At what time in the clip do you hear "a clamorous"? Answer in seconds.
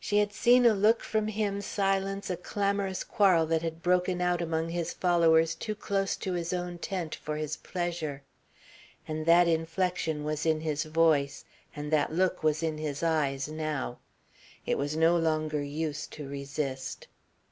2.28-3.04